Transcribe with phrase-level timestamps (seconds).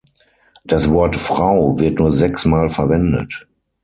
[0.65, 3.47] Das Wort "Frau" wird nur sechs Mal verwendet.